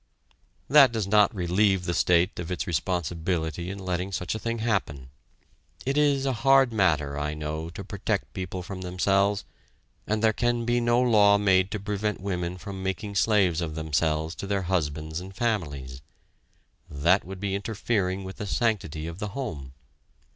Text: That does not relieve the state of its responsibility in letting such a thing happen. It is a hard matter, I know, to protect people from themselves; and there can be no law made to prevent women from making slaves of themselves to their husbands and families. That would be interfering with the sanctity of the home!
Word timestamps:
That 0.67 0.91
does 0.91 1.05
not 1.05 1.31
relieve 1.35 1.85
the 1.85 1.93
state 1.93 2.39
of 2.39 2.49
its 2.51 2.65
responsibility 2.65 3.69
in 3.69 3.77
letting 3.77 4.11
such 4.11 4.33
a 4.33 4.39
thing 4.39 4.57
happen. 4.57 5.11
It 5.85 5.95
is 5.95 6.25
a 6.25 6.33
hard 6.41 6.73
matter, 6.73 7.19
I 7.19 7.35
know, 7.35 7.69
to 7.69 7.83
protect 7.83 8.33
people 8.33 8.63
from 8.63 8.81
themselves; 8.81 9.45
and 10.07 10.23
there 10.23 10.33
can 10.33 10.65
be 10.65 10.81
no 10.81 10.99
law 10.99 11.37
made 11.37 11.69
to 11.69 11.79
prevent 11.79 12.19
women 12.19 12.57
from 12.57 12.81
making 12.81 13.13
slaves 13.13 13.61
of 13.61 13.75
themselves 13.75 14.33
to 14.37 14.47
their 14.47 14.63
husbands 14.63 15.19
and 15.19 15.35
families. 15.35 16.01
That 16.89 17.23
would 17.23 17.39
be 17.39 17.53
interfering 17.53 18.23
with 18.23 18.37
the 18.37 18.47
sanctity 18.47 19.05
of 19.05 19.19
the 19.19 19.27
home! 19.37 19.73